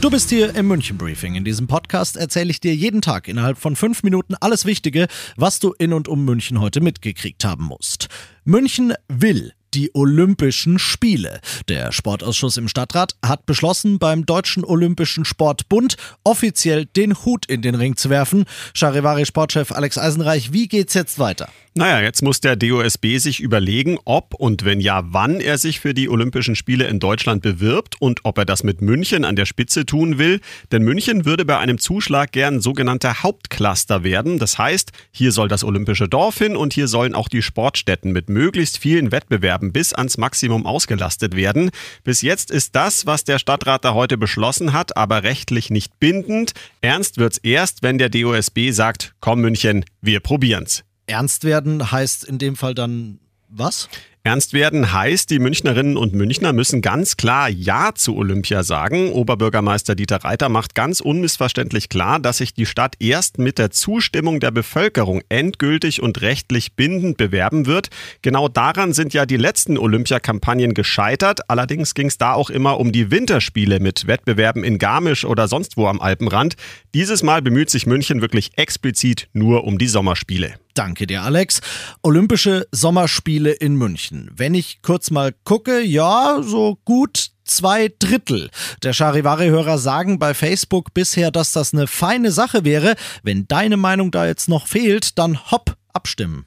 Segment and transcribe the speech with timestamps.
[0.00, 1.34] Du bist hier im München Briefing.
[1.34, 5.58] In diesem Podcast erzähle ich dir jeden Tag innerhalb von fünf Minuten alles Wichtige, was
[5.58, 8.06] du in und um München heute mitgekriegt haben musst.
[8.44, 11.38] München will die Olympischen Spiele.
[11.68, 17.76] Der Sportausschuss im Stadtrat hat beschlossen, beim Deutschen Olympischen Sportbund offiziell den Hut in den
[17.76, 18.44] Ring zu werfen.
[18.74, 21.48] Charivari-Sportchef Alex Eisenreich, wie geht's jetzt weiter?
[21.78, 25.94] Naja, jetzt muss der DOSB sich überlegen, ob und wenn ja, wann er sich für
[25.94, 29.86] die Olympischen Spiele in Deutschland bewirbt und ob er das mit München an der Spitze
[29.86, 30.40] tun will.
[30.72, 34.40] Denn München würde bei einem Zuschlag gern sogenannter Hauptcluster werden.
[34.40, 38.28] Das heißt, hier soll das Olympische Dorf hin und hier sollen auch die Sportstätten mit
[38.28, 41.70] möglichst vielen Wettbewerben bis ans Maximum ausgelastet werden.
[42.04, 46.52] Bis jetzt ist das, was der Stadtrat da heute beschlossen hat, aber rechtlich nicht bindend.
[46.80, 50.84] Ernst wird's erst, wenn der DOSB sagt, komm München, wir probieren's.
[51.06, 53.88] Ernst werden heißt in dem Fall dann was?
[54.28, 59.10] Ernst werden heißt, die Münchnerinnen und Münchner müssen ganz klar Ja zu Olympia sagen.
[59.12, 64.38] Oberbürgermeister Dieter Reiter macht ganz unmissverständlich klar, dass sich die Stadt erst mit der Zustimmung
[64.38, 67.88] der Bevölkerung endgültig und rechtlich bindend bewerben wird.
[68.20, 71.48] Genau daran sind ja die letzten Olympiakampagnen gescheitert.
[71.48, 75.78] Allerdings ging es da auch immer um die Winterspiele mit Wettbewerben in Garmisch oder sonst
[75.78, 76.56] wo am Alpenrand.
[76.92, 80.56] Dieses Mal bemüht sich München wirklich explizit nur um die Sommerspiele.
[80.78, 81.60] Danke dir, Alex.
[82.04, 84.30] Olympische Sommerspiele in München.
[84.36, 88.48] Wenn ich kurz mal gucke, ja, so gut zwei Drittel
[88.84, 92.94] der Charivari-Hörer sagen bei Facebook bisher, dass das eine feine Sache wäre.
[93.24, 96.46] Wenn deine Meinung da jetzt noch fehlt, dann hopp, abstimmen.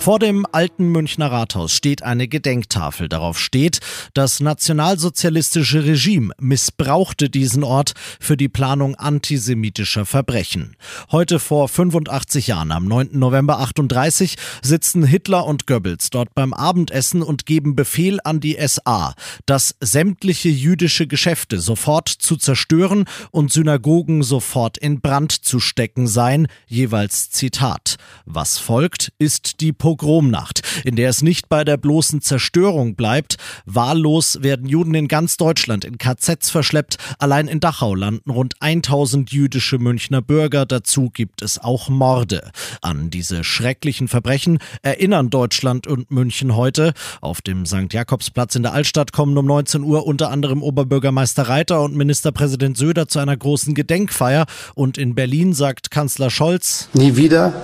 [0.00, 3.10] Vor dem alten Münchner Rathaus steht eine Gedenktafel.
[3.10, 3.80] Darauf steht,
[4.14, 10.74] das nationalsozialistische Regime missbrauchte diesen Ort für die Planung antisemitischer Verbrechen.
[11.12, 13.10] Heute vor 85 Jahren, am 9.
[13.12, 19.14] November 38, sitzen Hitler und Goebbels dort beim Abendessen und geben Befehl an die SA,
[19.44, 26.48] dass sämtliche jüdische Geschäfte sofort zu zerstören und Synagogen sofort in Brand zu stecken seien,
[26.66, 27.96] jeweils Zitat.
[28.24, 33.38] Was folgt, ist die Pogromnacht, in der es nicht bei der bloßen Zerstörung bleibt.
[33.66, 36.96] Wahllos werden Juden in ganz Deutschland in KZs verschleppt.
[37.18, 40.64] Allein in Dachau landen rund 1000 jüdische Münchner Bürger.
[40.64, 42.52] Dazu gibt es auch Morde.
[42.82, 46.92] An diese schrecklichen Verbrechen erinnern Deutschland und München heute.
[47.20, 47.92] Auf dem St.
[47.92, 53.08] Jakobsplatz in der Altstadt kommen um 19 Uhr unter anderem Oberbürgermeister Reiter und Ministerpräsident Söder
[53.08, 54.46] zu einer großen Gedenkfeier.
[54.76, 57.54] Und in Berlin sagt Kanzler Scholz, Nie wieder,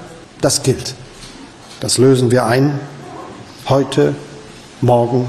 [0.41, 0.97] das gilt.
[1.81, 2.81] Das lösen wir ein,
[3.69, 4.15] heute,
[4.81, 5.29] morgen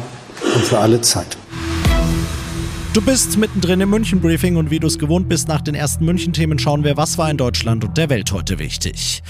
[0.56, 1.38] und für alle Zeit.
[2.94, 6.58] Du bist mittendrin im München-Briefing und wie du es gewohnt bist, nach den ersten München-Themen
[6.58, 9.22] schauen wir, was war in Deutschland und der Welt heute wichtig.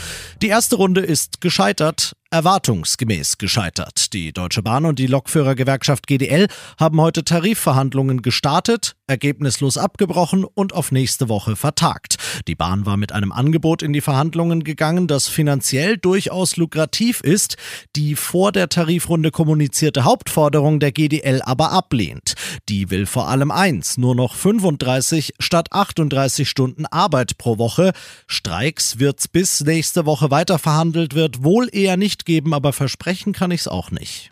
[0.42, 4.14] Die erste Runde ist gescheitert, erwartungsgemäß gescheitert.
[4.14, 6.48] Die Deutsche Bahn und die Lokführergewerkschaft GDL
[6.80, 12.17] haben heute Tarifverhandlungen gestartet, ergebnislos abgebrochen und auf nächste Woche vertagt.
[12.48, 17.58] Die Bahn war mit einem Angebot in die Verhandlungen gegangen, das finanziell durchaus lukrativ ist,
[17.96, 22.36] die vor der Tarifrunde kommunizierte Hauptforderung der GDL aber ablehnt.
[22.70, 27.92] Die will vor allem eins, nur noch 35 statt 38 Stunden Arbeit pro Woche.
[28.28, 33.52] Streiks wird's bis nächste Woche weiter verhandelt wird, wohl eher nicht geben, aber versprechen kann
[33.52, 34.30] ich es auch nicht.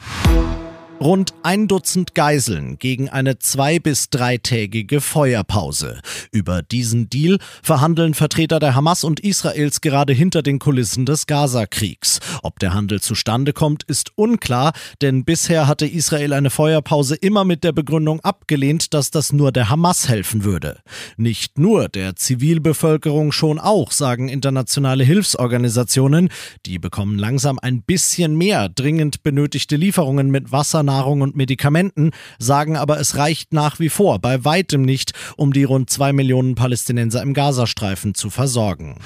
[1.02, 6.00] Rund ein Dutzend Geiseln gegen eine zwei- bis dreitägige Feuerpause.
[6.32, 12.20] Über diesen Deal verhandeln Vertreter der Hamas und Israels gerade hinter den Kulissen des Gaza-Kriegs.
[12.44, 17.66] Ob der Handel zustande kommt, ist unklar, denn bisher hatte Israel eine Feuerpause immer mit
[17.66, 20.80] der Begründung abgelehnt, dass das nur der Hamas helfen würde.
[21.18, 26.30] Nicht nur der Zivilbevölkerung schon auch, sagen internationale Hilfsorganisationen.
[26.66, 32.78] Die bekommen langsam ein bisschen mehr dringend benötigte Lieferungen mit Wasser, Nahrung und Medikamenten, sagen
[32.78, 37.22] aber, es reicht nach wie vor bei weitem nicht, um die rund zwei Millionen Palästinenser
[37.22, 38.98] im Gazastreifen zu versorgen.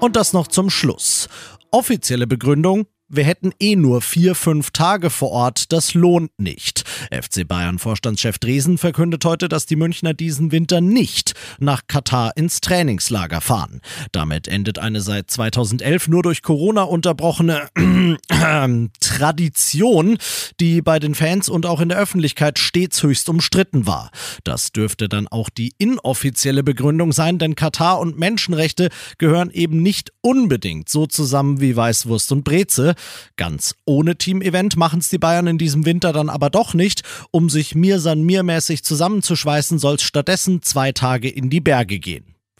[0.00, 1.28] Und das noch zum Schluss.
[1.70, 6.84] Offizielle Begründung, wir hätten eh nur vier, fünf Tage vor Ort, das lohnt nicht.
[7.10, 12.62] FC Bayern Vorstandschef Dresen verkündet heute, dass die Münchner diesen Winter nicht nach Katar ins
[12.62, 13.82] Trainingslager fahren.
[14.12, 17.68] Damit endet eine seit 2011 nur durch Corona unterbrochene
[19.00, 20.16] Tradition,
[20.58, 24.10] die bei den Fans und auch in der Öffentlichkeit stets höchst umstritten war.
[24.42, 28.88] Das dürfte dann auch die inoffizielle Begründung sein, denn Katar und Menschenrechte
[29.18, 32.94] gehören eben nicht unbedingt so zusammen wie Weißwurst und Breze.
[33.36, 37.02] Ganz ohne Team-Event machen es die Bayern in diesem Winter dann aber doch nicht.
[37.30, 41.98] Um sich mir san mir mäßig zusammenzuschweißen, soll es stattdessen zwei Tage in die Berge
[41.98, 42.32] gehen